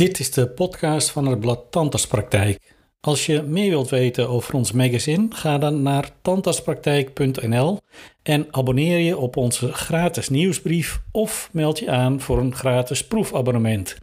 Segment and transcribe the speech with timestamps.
[0.00, 2.74] Dit is de podcast van het blad Tandartspraktijk.
[3.00, 7.78] Als je meer wilt weten over ons magazine, ga dan naar tandartspraktijk.nl
[8.22, 13.98] en abonneer je op onze gratis nieuwsbrief of meld je aan voor een gratis proefabonnement.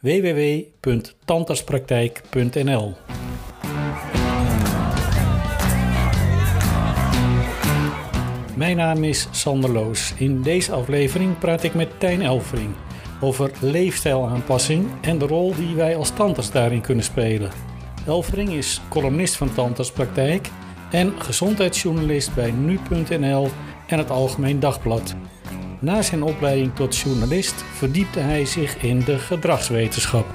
[0.00, 2.94] www.tandartspraktijk.nl
[8.56, 10.12] Mijn naam is Sander Loos.
[10.16, 12.74] In deze aflevering praat ik met Tijn Elvering
[13.22, 17.50] over leefstijlaanpassing en de rol die wij als tandarts daarin kunnen spelen.
[18.06, 20.48] Elvering is columnist van Tandartspraktijk
[20.90, 23.48] en gezondheidsjournalist bij nu.nl
[23.86, 25.14] en het Algemeen Dagblad.
[25.78, 30.26] Na zijn opleiding tot journalist verdiepte hij zich in de gedragswetenschap.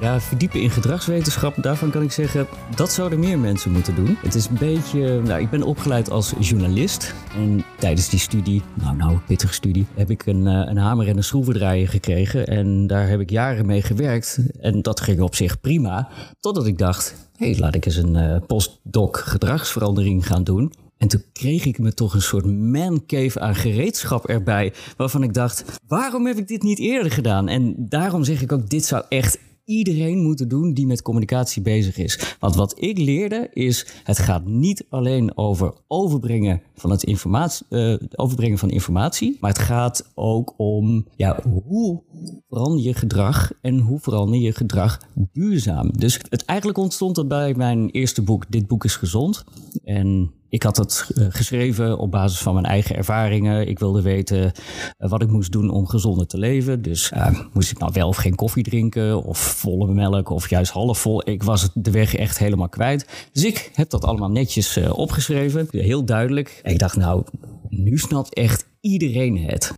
[0.00, 4.16] Ja, verdiepen in gedragswetenschap, daarvan kan ik zeggen, dat zouden meer mensen moeten doen.
[4.22, 7.14] Het is een beetje, nou, ik ben opgeleid als journalist.
[7.36, 11.16] En tijdens die studie, nou, nou, pittige studie, heb ik een, eh, een hamer en
[11.16, 12.46] een schroevendraaier gekregen.
[12.46, 14.38] En daar heb ik jaren mee gewerkt.
[14.60, 16.08] En dat ging op zich prima.
[16.40, 20.72] Totdat ik dacht, hé, hey, laat ik eens een uh, postdoc gedragsverandering gaan doen.
[20.98, 24.72] En toen kreeg ik me toch een soort mancave aan gereedschap erbij.
[24.96, 27.48] Waarvan ik dacht, waarom heb ik dit niet eerder gedaan?
[27.48, 29.38] En daarom zeg ik ook, dit zou echt
[29.70, 32.36] iedereen moeten doen die met communicatie bezig is.
[32.38, 37.96] Want wat ik leerde is, het gaat niet alleen over overbrengen van, het informatie, uh,
[38.14, 42.02] overbrengen van informatie, maar het gaat ook om ja, hoe
[42.48, 45.00] verander je gedrag en hoe verander je gedrag
[45.32, 45.92] duurzaam.
[45.92, 49.44] Dus het eigenlijk ontstond dat bij mijn eerste boek, Dit boek is gezond.
[49.84, 53.68] En ik had het uh, geschreven op basis van mijn eigen ervaringen.
[53.68, 54.52] Ik wilde weten
[54.98, 56.82] uh, wat ik moest doen om gezonder te leven.
[56.82, 60.72] Dus uh, moest ik nou wel of geen koffie drinken, of volle melk, of juist
[60.72, 61.28] half vol.
[61.28, 63.28] Ik was de weg echt helemaal kwijt.
[63.32, 66.60] Dus ik heb dat allemaal netjes opgeschreven, heel duidelijk.
[66.62, 67.24] En ik dacht, nou,
[67.68, 69.72] nu snapt echt iedereen het.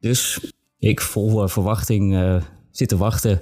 [0.00, 3.38] Dus ik vol verwachting zit te wachten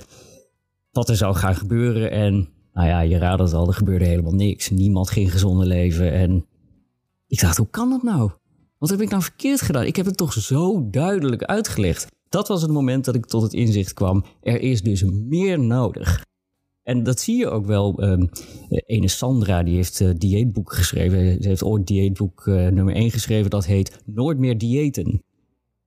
[0.91, 2.11] wat er zou gaan gebeuren.
[2.11, 4.71] En nou ja, je raadt het al, er gebeurde helemaal niks.
[4.71, 6.13] Niemand ging gezonder leven.
[6.13, 6.47] En
[7.33, 8.31] ik dacht, hoe kan dat nou?
[8.79, 9.85] Wat heb ik nou verkeerd gedaan?
[9.85, 12.07] Ik heb het toch zo duidelijk uitgelegd.
[12.29, 14.25] Dat was het moment dat ik tot het inzicht kwam.
[14.43, 16.25] Er is dus meer nodig.
[16.83, 18.03] En dat zie je ook wel.
[18.03, 18.31] Um,
[18.69, 21.43] ene Sandra, die heeft uh, dieetboek geschreven.
[21.43, 23.51] Ze heeft ooit dieetboek uh, nummer 1 geschreven.
[23.51, 25.23] Dat heet Nooit meer diëten.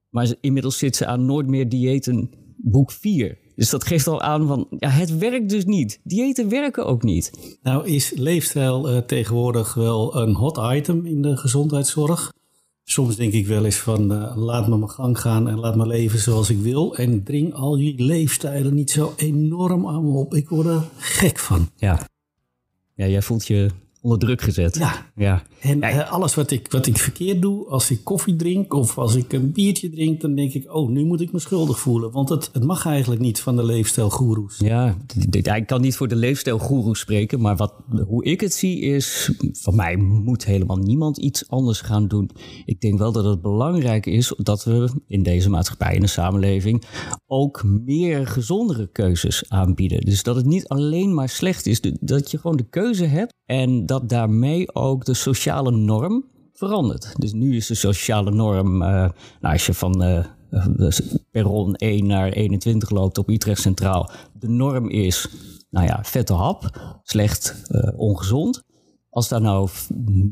[0.08, 3.38] Maar inmiddels zit ze aan Nooit meer diëten boek 4.
[3.56, 6.00] Dus dat geeft al aan van, ja, het werkt dus niet.
[6.02, 7.56] Diëten werken ook niet.
[7.62, 12.32] Nou is leefstijl uh, tegenwoordig wel een hot item in de gezondheidszorg.
[12.84, 15.86] Soms denk ik wel eens van, uh, laat me mijn gang gaan en laat me
[15.86, 16.96] leven zoals ik wil.
[16.96, 20.34] En dring al die leefstijlen niet zo enorm aan me op.
[20.34, 21.68] Ik word er gek van.
[21.76, 22.06] Ja,
[22.94, 23.70] ja jij voelt je
[24.06, 24.76] onder druk gezet.
[24.76, 25.06] Ja.
[25.16, 25.42] ja.
[25.60, 29.14] En uh, alles wat ik, wat ik verkeerd doe, als ik koffie drink of als
[29.14, 32.10] ik een biertje drink, dan denk ik, oh, nu moet ik me schuldig voelen.
[32.12, 34.58] Want het, het mag eigenlijk niet van de leefstijlgoeroes.
[34.58, 34.96] Ja,
[35.30, 37.74] ik kan niet voor de leefstijlgoeroes spreken, maar wat,
[38.06, 42.30] hoe ik het zie is, van mij moet helemaal niemand iets anders gaan doen.
[42.64, 46.84] Ik denk wel dat het belangrijk is dat we in deze maatschappij, in de samenleving,
[47.26, 50.00] ook meer gezondere keuzes aanbieden.
[50.00, 53.86] Dus dat het niet alleen maar slecht is, dat je gewoon de keuze hebt en
[53.86, 57.14] dat daarmee ook de sociale norm verandert.
[57.20, 60.24] Dus nu is de sociale norm, uh, nou, als je van uh,
[61.30, 65.28] perron 1 naar 21 loopt op Utrecht Centraal, de norm is,
[65.70, 66.70] nou ja, vette hap,
[67.02, 67.62] slecht,
[67.96, 68.64] ongezond.
[69.10, 69.68] Als daar nou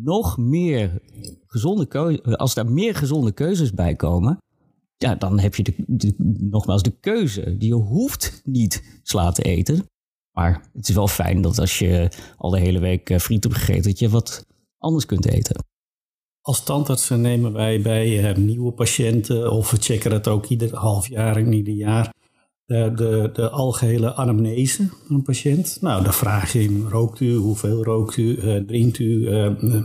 [0.03, 1.03] nog meer
[1.47, 4.39] gezonde als daar meer gezonde keuzes bij komen,
[4.97, 6.15] ja, dan heb je de,
[6.51, 7.57] nogmaals de keuze.
[7.59, 9.89] Je hoeft niet sla te eten.
[10.35, 13.57] Maar het is wel fijn dat als je al de hele week eh, friet hebt
[13.57, 14.47] gegeten, dat je wat
[14.79, 15.65] anders kunt eten.
[16.41, 21.09] Als tandartsen nemen wij bij uh, nieuwe patiënten, of we checken dat ook ieder half
[21.09, 22.15] jaar en ieder jaar,
[22.65, 25.79] de, de, de algehele anamnese van een patiënt.
[25.81, 29.29] Nou, dan vraag je hem, rookt u, hoeveel rookt u, drinkt u,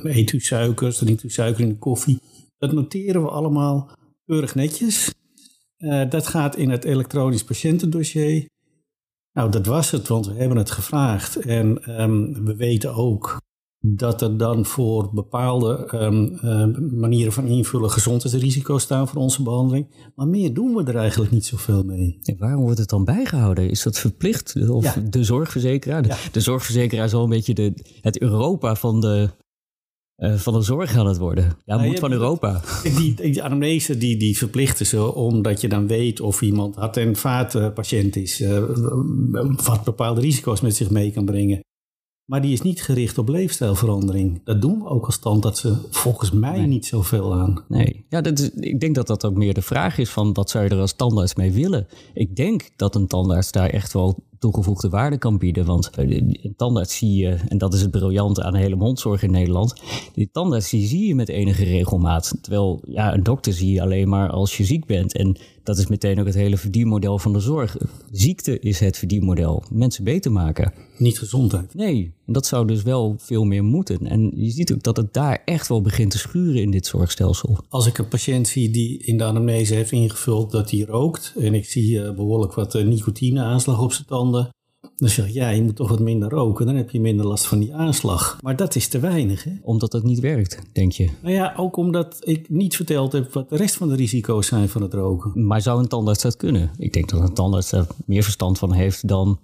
[0.04, 2.20] eet u suikers, drinkt u suiker in de koffie.
[2.58, 3.92] Dat noteren we allemaal
[4.26, 5.14] keurig netjes.
[6.10, 8.48] dat gaat in het elektronisch patiëntendossier.
[9.40, 11.36] Nou, dat was het, want we hebben het gevraagd.
[11.36, 13.42] En um, we weten ook
[13.80, 20.12] dat er dan voor bepaalde um, um, manieren van invullen gezondheidsrisico's staan voor onze behandeling.
[20.16, 22.20] Maar meer doen we er eigenlijk niet zoveel mee.
[22.24, 23.70] En waarom wordt het dan bijgehouden?
[23.70, 24.70] Is dat verplicht?
[24.70, 25.02] Of ja.
[25.10, 26.02] de zorgverzekeraar?
[26.02, 26.18] De, ja.
[26.32, 29.30] de, zorgverzekeraar is al een beetje de, het Europa van de,
[30.20, 31.44] uh, van de zorg aan het worden.
[31.66, 32.62] Ja, nou, moet van Europa.
[32.84, 37.16] Die, die anamnese die, die verplichten ze omdat je dan weet of iemand hart- en
[37.16, 38.42] vaatpatiënt is.
[38.42, 38.64] Uh,
[39.66, 41.60] wat bepaalde risico's met zich mee kan brengen.
[42.30, 44.42] Maar die is niet gericht op leefstijlverandering.
[44.44, 47.64] Dat doen we ook als tandartsen volgens mij niet zoveel aan.
[47.68, 50.50] Nee, ja, dat is, ik denk dat dat ook meer de vraag is van wat
[50.50, 51.88] zou je er als tandarts mee willen?
[52.14, 55.66] Ik denk dat een tandarts daar echt wel toegevoegde waarde kan bieden.
[55.66, 59.24] Want eh, een tandarts zie je, en dat is het briljante aan de hele mondzorg
[59.24, 59.74] in Nederland,
[60.14, 62.34] die tandarts zie je met enige regelmaat.
[62.42, 65.16] Terwijl ja, een dokter zie je alleen maar als je ziek bent.
[65.16, 67.78] En dat is meteen ook het hele verdienmodel van de zorg.
[68.12, 69.64] Ziekte is het verdienmodel.
[69.72, 70.74] Mensen beter maken.
[70.98, 71.74] Niet gezondheid.
[71.74, 74.08] Nee, dat zou dus wel veel meer moeten.
[74.08, 77.58] En je ziet ook dat het daar echt wel begint te schuren in dit zorgstelsel.
[77.70, 81.34] Als ik een patiënt zie die in de anamnese heeft ingevuld dat hij rookt...
[81.38, 84.50] en ik zie uh, behoorlijk wat uh, nicotine-aanslag op zijn tanden...
[85.00, 86.66] dan zeg ik, ja, je moet toch wat minder roken.
[86.66, 88.38] Dan heb je minder last van die aanslag.
[88.42, 89.52] Maar dat is te weinig, hè?
[89.62, 91.10] Omdat het niet werkt, denk je?
[91.22, 94.70] Nou ja, ook omdat ik niet verteld heb wat de rest van de risico's zijn
[94.70, 95.46] van het roken.
[95.46, 96.72] Maar zou een tandarts dat kunnen?
[96.78, 99.40] Ik denk dat een tandarts er meer verstand van heeft dan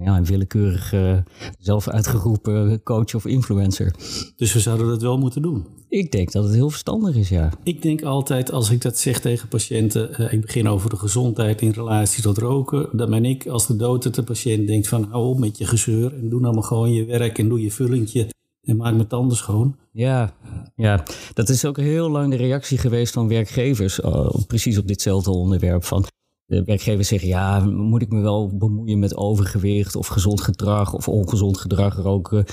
[0.00, 1.16] ja, een willekeurig uh,
[1.58, 3.94] zelf uitgeroepen coach of influencer.
[4.36, 5.66] Dus we zouden dat wel moeten doen.
[5.88, 7.52] Ik denk dat het heel verstandig is, ja.
[7.62, 11.62] Ik denk altijd, als ik dat zeg tegen patiënten, uh, ik begin over de gezondheid
[11.62, 15.26] in relatie tot roken, dan ben ik als de dood de patiënt denkt van hou
[15.26, 18.28] op met je gezeur en doe nou maar gewoon je werk en doe je vullingje
[18.62, 19.76] en maak mijn tanden schoon.
[19.92, 20.34] Ja,
[20.76, 21.02] ja,
[21.34, 25.84] dat is ook heel lang de reactie geweest van werkgevers, uh, precies op ditzelfde onderwerp
[25.84, 26.04] van
[26.46, 31.08] de werkgevers zeggen, ja, moet ik me wel bemoeien met overgewicht of gezond gedrag of
[31.08, 32.44] ongezond gedrag roken?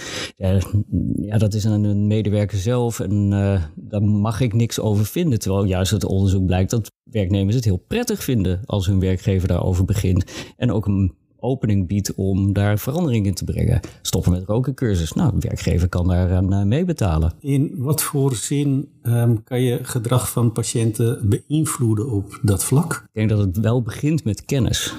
[1.15, 5.39] Ja, dat is aan een medewerker zelf en uh, daar mag ik niks over vinden.
[5.39, 9.85] Terwijl juist het onderzoek blijkt dat werknemers het heel prettig vinden als hun werkgever daarover
[9.85, 10.53] begint.
[10.57, 13.79] En ook een opening biedt om daar verandering in te brengen.
[14.01, 15.13] Stoppen met rokencursus.
[15.13, 17.33] Nou, de werkgever kan daar aan uh, meebetalen.
[17.39, 22.93] In wat voor zin um, kan je gedrag van patiënten beïnvloeden op dat vlak?
[22.93, 24.93] Ik denk dat het wel begint met kennis.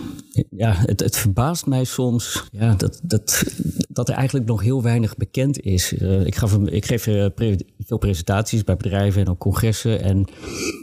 [0.51, 3.45] Ja, het, het verbaast mij soms ja, dat, dat,
[3.89, 5.93] dat er eigenlijk nog heel weinig bekend is.
[5.93, 10.03] Uh, ik, gaf, ik geef uh, pre veel presentaties bij bedrijven en op congressen.
[10.03, 10.27] En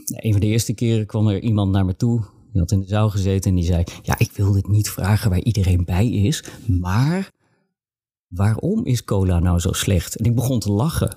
[0.06, 2.88] een van de eerste keren kwam er iemand naar me toe die had in de
[2.88, 6.44] zaal gezeten en die zei: Ja, ik wil dit niet vragen waar iedereen bij is,
[6.68, 7.32] maar
[8.28, 10.16] waarom is cola nou zo slecht?
[10.16, 11.16] En ik begon te lachen.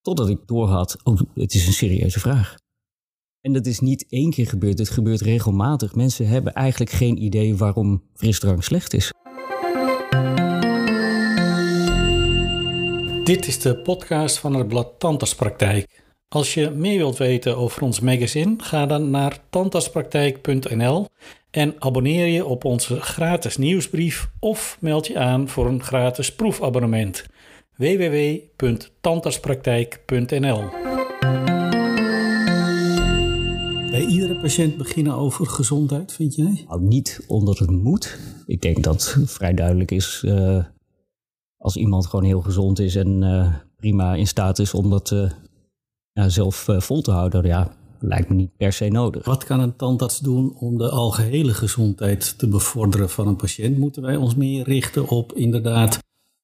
[0.00, 2.54] Totdat ik doorhad: Oh, het is een serieuze vraag.
[3.40, 5.94] En dat is niet één keer gebeurd, het gebeurt regelmatig.
[5.94, 9.12] Mensen hebben eigenlijk geen idee waarom frisdrank slecht is.
[13.24, 16.06] Dit is de podcast van het blad Tandartspraktijk.
[16.28, 21.06] Als je meer wilt weten over ons magazine, ga dan naar tandartspraktijk.nl
[21.50, 27.26] en abonneer je op onze gratis nieuwsbrief of meld je aan voor een gratis proefabonnement.
[27.76, 30.64] www.tandartspraktijk.nl
[33.90, 36.64] Bij iedere patiënt beginnen over gezondheid, vind jij?
[36.68, 38.18] Nou, niet omdat het moet.
[38.46, 40.64] Ik denk dat het vrij duidelijk is uh,
[41.56, 45.30] als iemand gewoon heel gezond is en uh, prima in staat is om dat uh,
[46.18, 49.24] ja, zelf uh, vol te houden, ja, lijkt me niet per se nodig.
[49.24, 53.78] Wat kan een tandarts doen om de algehele gezondheid te bevorderen van een patiënt?
[53.78, 55.98] Moeten wij ons meer richten op inderdaad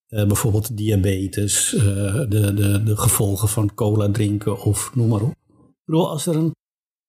[0.09, 5.31] uh, bijvoorbeeld diabetes, uh, de, de, de gevolgen van cola drinken of noem maar op?
[5.31, 6.53] Ik bedoel, als er een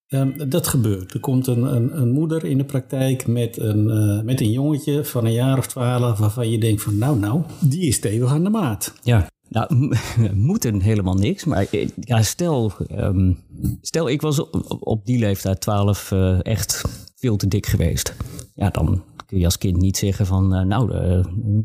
[0.10, 1.14] Um, dat gebeurt.
[1.14, 5.06] Er komt een, een, een, moeder in de praktijk met een, uh, met een jongetje
[5.06, 8.44] van een jaar of twaalf waarvan je denkt van nou nou, die is stevig aan
[8.44, 8.94] de maat.
[9.04, 9.28] Ja.
[9.56, 9.96] Nou,
[10.52, 11.46] moeten helemaal niks.
[11.46, 11.68] Maar
[12.00, 13.38] ja, stel, um,
[13.82, 14.50] stel ik was
[14.80, 16.82] op, die leeftijd 12 uh, echt
[17.16, 18.16] veel te dik geweest.
[18.56, 20.94] Ja, dan kun je als kind niet zeggen van uh, nou,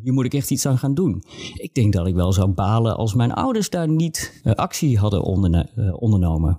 [0.03, 1.25] hier moet ik echt iets aan gaan doen.
[1.55, 5.23] Ik denk dat ik wel zou balen als mijn ouders daar niet actie hadden
[5.95, 6.59] ondernomen.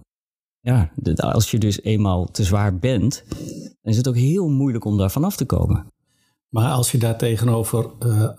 [0.59, 3.23] Ja, als je dus eenmaal te zwaar bent,
[3.81, 5.87] dan is het ook heel moeilijk om daar vanaf te komen.
[6.49, 7.89] Maar als je daar tegenover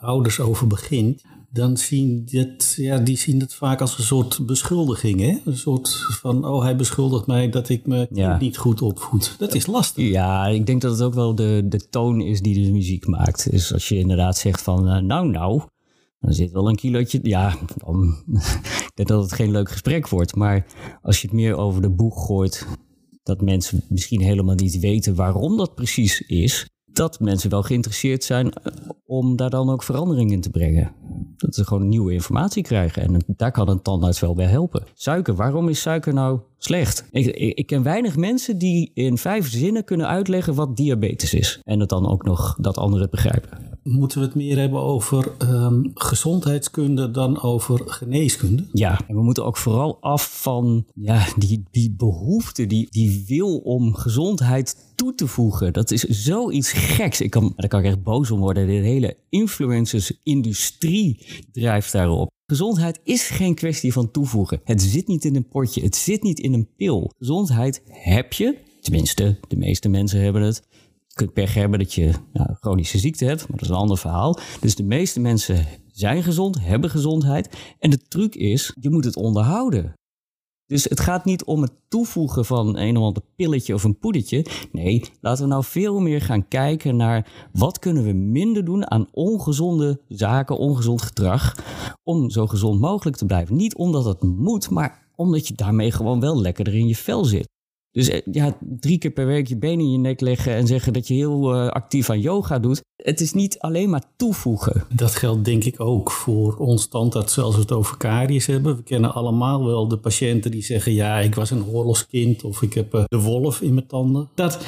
[0.00, 1.22] ouders over begint,
[1.52, 5.20] dan zien dit, ja, die zien het vaak als een soort beschuldiging.
[5.20, 5.38] Hè?
[5.44, 8.38] Een soort van, oh, hij beschuldigt mij dat ik me ja.
[8.38, 9.34] niet goed opvoed.
[9.38, 10.08] Dat is lastig.
[10.10, 13.50] Ja, ik denk dat het ook wel de, de toon is die de muziek maakt.
[13.50, 15.62] Dus als je inderdaad zegt van, uh, nou, nou,
[16.20, 17.20] dan zit wel een kilootje.
[17.22, 18.16] Ja, dan
[18.88, 20.34] ik denk dat het geen leuk gesprek wordt.
[20.34, 20.66] Maar
[21.02, 22.66] als je het meer over de boeg gooit,
[23.22, 28.52] dat mensen misschien helemaal niet weten waarom dat precies is dat mensen wel geïnteresseerd zijn
[29.04, 30.94] om daar dan ook verandering in te brengen.
[31.42, 33.02] Dat ze gewoon nieuwe informatie krijgen.
[33.02, 34.84] En daar kan een tandarts wel bij helpen.
[34.94, 37.04] Suiker, waarom is suiker nou slecht.
[37.10, 41.60] Ik, ik, ik, ken weinig mensen die in vijf zinnen kunnen uitleggen wat diabetes is.
[41.64, 43.70] En het dan ook nog dat anderen het begrijpen.
[43.82, 48.64] Moeten we het meer hebben over um, gezondheidskunde dan over geneeskunde?
[48.72, 53.56] Ja, en we moeten ook vooral af van ja, die, die behoefte, die, die wil
[53.58, 55.72] om gezondheid toe te voegen.
[55.72, 57.20] Dat is zoiets geks.
[57.20, 58.66] Ik kan, daar kan ik echt boos om worden.
[58.66, 62.30] De hele influencers-industrie drijft daarop.
[62.52, 64.60] Gezondheid is geen kwestie van toevoegen.
[64.64, 67.12] Het zit niet in een potje, het zit niet in een pil.
[67.18, 70.62] Gezondheid heb je, tenminste, de meeste mensen hebben het.
[71.06, 73.98] Je kunt pech hebben dat je nou, chronische ziekte hebt, maar dat is een ander
[73.98, 74.38] verhaal.
[74.60, 77.56] Dus de meeste mensen zijn gezond, hebben gezondheid.
[77.78, 79.92] En de truc is, je moet het onderhouden.
[80.72, 84.46] Dus het gaat niet om het toevoegen van een of ander pilletje of een poedertje.
[84.72, 89.08] Nee, laten we nou veel meer gaan kijken naar wat kunnen we minder doen aan
[89.10, 91.56] ongezonde zaken, ongezond gedrag,
[92.02, 93.56] om zo gezond mogelijk te blijven.
[93.56, 97.48] Niet omdat het moet, maar omdat je daarmee gewoon wel lekkerder in je vel zit.
[97.90, 100.92] Dus eh, ja, drie keer per week je benen in je nek leggen en zeggen
[100.92, 102.82] dat je heel uh, actief aan yoga doet.
[103.02, 104.84] Het is niet alleen maar toevoegen.
[104.94, 108.76] Dat geldt denk ik ook voor ons tandarts als we het over karies hebben.
[108.76, 112.74] We kennen allemaal wel de patiënten die zeggen ja, ik was een oorlogskind of ik
[112.74, 114.28] heb uh, de wolf in mijn tanden.
[114.34, 114.58] Dat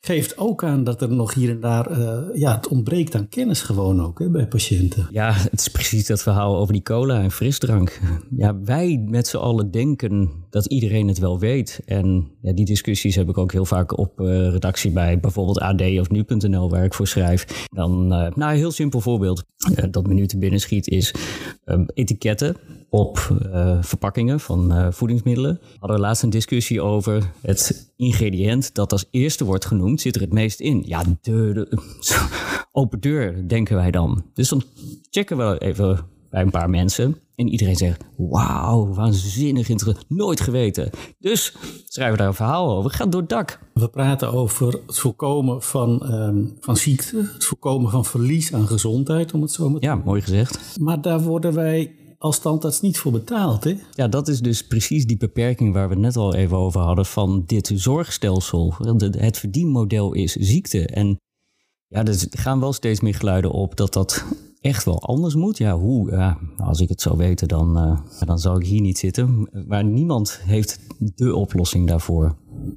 [0.00, 1.98] geeft ook aan dat er nog hier en daar,
[2.38, 5.08] ja, het ontbreekt aan kennis gewoon ook hè, bij patiënten.
[5.10, 8.00] Ja, het is precies dat verhaal over die cola en frisdrank.
[8.36, 11.80] Ja, wij met z'n allen denken dat iedereen het wel weet.
[11.86, 15.80] En ja, die discussies heb ik ook heel vaak op uh, redactie bij bijvoorbeeld AD
[15.80, 17.66] of Nu.nl waar ik voor schrijf.
[17.92, 21.14] Uh, nou, een heel simpel voorbeeld uh, dat me nu te binnen schiet is
[21.64, 22.56] ehm, etiketten
[22.88, 23.18] op
[23.80, 25.60] verpakkingen van voedingsmiddelen.
[25.78, 30.20] Hadden we laatst een discussie over het ingrediënt dat als eerste wordt genoemd, zit er
[30.20, 30.82] het meest in.
[30.86, 31.78] Ja, de, de
[32.72, 34.24] open deur, denken wij dan.
[34.34, 34.62] Dus dan
[35.10, 37.16] checken we even bij een paar mensen.
[37.34, 40.90] En iedereen zegt, wauw, waanzinnig interessant, nooit geweten.
[41.18, 41.54] Dus
[41.86, 43.58] schrijven we daar een verhaal over, gaat door het dak.
[43.74, 49.34] We praten over het voorkomen van, um, van ziekte, het voorkomen van verlies aan gezondheid,
[49.34, 50.76] om het zo maar te Ja, mooi gezegd.
[50.80, 53.74] Maar daar worden wij als tandarts niet voor betaald, hè?
[53.92, 57.42] Ja, dat is dus precies die beperking waar we net al even over hadden van
[57.46, 58.74] dit zorgstelsel.
[59.10, 60.86] Het verdienmodel is ziekte.
[60.86, 61.20] En
[61.86, 64.24] ja, er gaan wel steeds meer geluiden op dat dat
[64.64, 65.58] echt wel anders moet.
[65.58, 66.10] Ja, hoe?
[66.10, 69.48] Ja, als ik het zou weten, dan, uh, dan zou ik hier niet zitten.
[69.66, 72.36] Maar niemand heeft de oplossing daarvoor.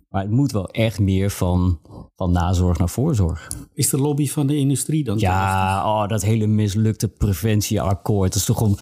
[0.10, 1.79] Maar het moet wel echt meer van,
[2.15, 3.48] van nazorg naar voorzorg.
[3.74, 5.17] Is de lobby van de industrie dan?
[5.17, 8.32] Ja, oh, dat hele mislukte preventieakkoord.
[8.32, 8.77] Dat is toch om,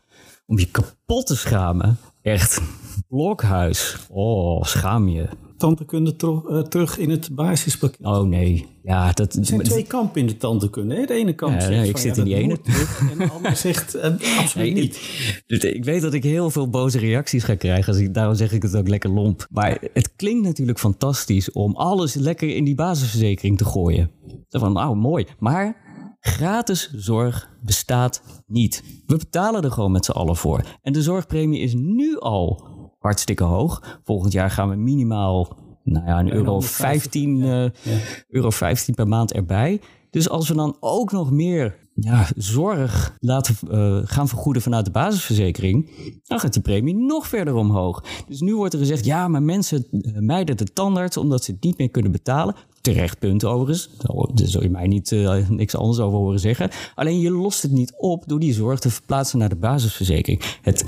[0.45, 1.97] om je kapot te schamen.
[2.21, 2.61] Echt,
[3.07, 3.97] blokhuis.
[4.09, 8.05] Oh, schaam je tandheelkunde uh, terug in het basispakket.
[8.05, 10.95] Oh nee, ja, dat er zijn twee kampen in de tandheelkunde.
[10.95, 11.05] Hè?
[11.05, 12.61] De ene kant ja, zegt nee, ik van, zit ja, in die ene.
[12.61, 14.99] Terug, en de andere zegt uh, absoluut Nee, niet.
[15.47, 17.93] Dus ik weet dat ik heel veel boze reacties ga krijgen.
[17.93, 19.47] Als ik, daarom zeg ik het ook lekker lomp.
[19.49, 24.11] Maar het klinkt natuurlijk fantastisch om alles lekker in die basisverzekering te gooien.
[24.49, 25.25] Van, nou, mooi.
[25.39, 25.83] Maar
[26.19, 28.83] gratis zorg bestaat niet.
[29.05, 30.63] We betalen er gewoon met z'n allen voor.
[30.81, 32.73] En de zorgpremie is nu al
[33.05, 33.99] hartstikke hoog.
[34.03, 39.07] Volgend jaar gaan we minimaal nou ja, een euro 150, 15, eh, euro 15 per
[39.07, 39.81] maand erbij.
[40.09, 44.91] Dus als we dan ook nog meer ja, zorg laten eh, gaan vergoeden vanuit de
[44.91, 45.89] basisverzekering,
[46.23, 48.03] dan gaat die premie nog verder omhoog.
[48.27, 51.63] Dus nu wordt er gezegd, ja, maar mensen eh, mijden de tandarts omdat ze het
[51.63, 52.55] niet meer kunnen betalen.
[52.81, 53.89] Terecht punt overigens.
[53.97, 55.11] Daar zul je mij niet,
[55.49, 56.69] niks anders over horen zeggen.
[56.95, 60.41] Alleen je lost het niet op door die zorg te verplaatsen naar de basisverzekering.
[60.61, 60.85] Het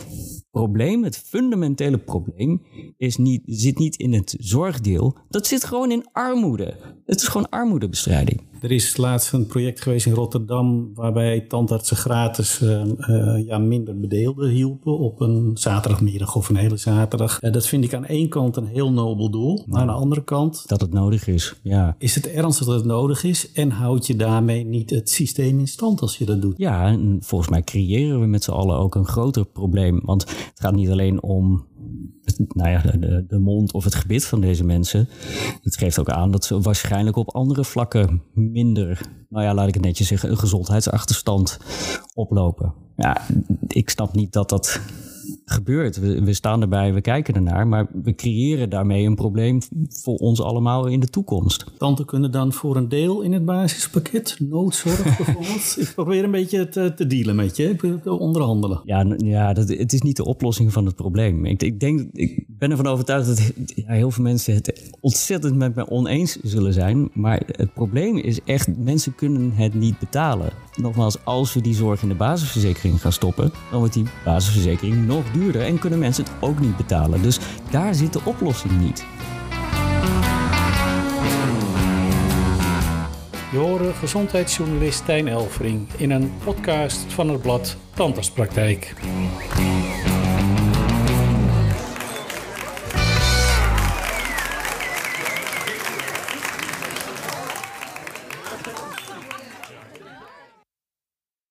[0.57, 2.61] probleem, het fundamentele probleem,
[2.97, 5.17] is niet, zit niet in het zorgdeel.
[5.29, 6.75] Dat zit gewoon in armoede.
[7.05, 8.41] Het is gewoon armoedebestrijding.
[8.61, 13.99] Er is laatst een project geweest in Rotterdam waarbij tandartsen gratis eh, eh, ja, minder
[13.99, 17.39] bedeelden hielpen op een zaterdagmiddag of een hele zaterdag.
[17.39, 19.63] Eh, dat vind ik aan één kant een heel nobel doel.
[19.67, 21.95] Maar aan de andere kant Dat het nodig is, ja.
[21.97, 25.67] is het ernstig dat het nodig is en houd je daarmee niet het systeem in
[25.67, 26.57] stand als je dat doet.
[26.57, 30.01] Ja, en volgens mij creëren we met z'n allen ook een groter probleem.
[30.03, 31.65] Want het gaat niet alleen om
[32.47, 32.81] nou ja,
[33.27, 35.07] de- mond of het gebit van deze mensen.
[35.61, 39.73] Het geeft ook aan dat ze waarschijnlijk op andere vlakken minder, nou ja, laat ik
[39.73, 41.59] het netjes zeggen, een gezondheidsachterstand
[42.13, 42.73] oplopen.
[42.95, 43.21] Ja,
[43.67, 44.81] ik snap niet dat dat
[45.49, 45.99] gebeurt.
[45.99, 50.41] We, we staan erbij, we kijken ernaar, maar we creëren daarmee een probleem voor ons
[50.41, 51.65] allemaal in de toekomst.
[51.77, 55.75] Tanten kunnen dan voor een deel in het basispakket, noodzorg bijvoorbeeld.
[55.79, 58.81] ik probeer een beetje te, te dealen met je, te onderhandelen.
[58.83, 61.45] Ja, ja dat, het is niet de oplossing van het probleem.
[61.45, 65.75] Ik, ik, denk, ik ben ervan overtuigd dat ja, heel veel mensen het ontzettend met
[65.75, 67.09] me oneens zullen zijn.
[67.13, 70.49] Maar het probleem is echt, mensen kunnen het niet betalen.
[70.75, 75.35] Nogmaals, als we die zorg in de basisverzekering gaan stoppen, dan wordt die basisverzekering nog
[75.45, 77.21] en kunnen mensen het ook niet betalen.
[77.21, 77.39] Dus
[77.69, 79.05] daar zit de oplossing niet.
[83.51, 88.93] Je hoorde gezondheidsjournalist Tijn Elvering in een podcast van het blad Tandartspraktijk.